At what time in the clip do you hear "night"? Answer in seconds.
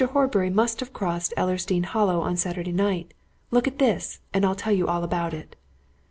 2.71-3.13